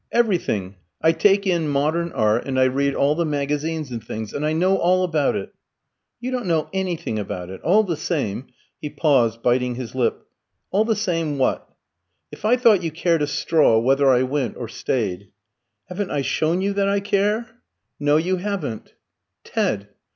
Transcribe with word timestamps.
"Everything. 0.11 0.77
I 0.99 1.11
take 1.11 1.45
in 1.45 1.67
'Modern 1.67 2.11
Art,' 2.13 2.47
and 2.47 2.59
I 2.59 2.63
read 2.63 2.95
all 2.95 3.13
the 3.13 3.23
magazines 3.23 3.91
and 3.91 4.03
things, 4.03 4.33
and 4.33 4.43
I 4.43 4.51
know 4.51 4.77
all 4.77 5.03
about 5.03 5.35
it." 5.35 5.53
"You 6.19 6.31
don't 6.31 6.47
know 6.47 6.71
anything 6.73 7.19
about 7.19 7.51
it. 7.51 7.61
All 7.61 7.83
the 7.83 7.95
same" 7.95 8.47
he 8.81 8.89
paused, 8.89 9.43
biting 9.43 9.75
his 9.75 9.93
lip. 9.93 10.25
"All 10.71 10.85
the 10.85 10.95
same, 10.95 11.37
what?" 11.37 11.69
"If 12.31 12.45
I 12.45 12.57
thought 12.57 12.81
you 12.81 12.89
cared 12.89 13.21
a 13.21 13.27
straw 13.27 13.77
whether 13.77 14.09
I 14.09 14.23
went 14.23 14.57
or 14.57 14.67
stayed" 14.67 15.29
"Haven't 15.87 16.09
I 16.09 16.23
shown 16.23 16.61
you 16.61 16.73
that 16.73 16.89
I 16.89 16.99
care?" 16.99 17.61
"No, 17.99 18.17
you 18.17 18.37
haven't." 18.37 18.95
"Ted!" 19.43 19.89